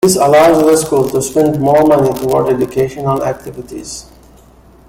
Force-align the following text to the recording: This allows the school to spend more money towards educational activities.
This 0.03 0.15
allows 0.15 0.63
the 0.63 0.75
school 0.77 1.07
to 1.09 1.21
spend 1.21 1.59
more 1.61 1.85
money 1.85 2.11
towards 2.19 2.49
educational 2.49 3.23
activities. 3.23 4.07